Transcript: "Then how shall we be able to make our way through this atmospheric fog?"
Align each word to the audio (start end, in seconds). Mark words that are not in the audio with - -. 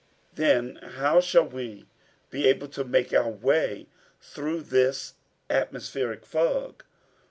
"Then 0.33 0.77
how 0.77 1.19
shall 1.21 1.45
we 1.47 1.85
be 2.31 2.47
able 2.47 2.67
to 2.69 2.83
make 2.83 3.13
our 3.13 3.29
way 3.29 3.85
through 4.19 4.61
this 4.63 5.13
atmospheric 5.47 6.25
fog?" 6.25 6.83